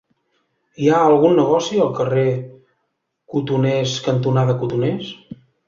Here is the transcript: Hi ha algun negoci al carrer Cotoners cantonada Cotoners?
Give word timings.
Hi 0.85 0.87
ha 0.93 1.01
algun 1.09 1.37
negoci 1.39 1.83
al 1.83 1.91
carrer 1.99 2.25
Cotoners 3.35 3.97
cantonada 4.09 4.59
Cotoners? 4.65 5.17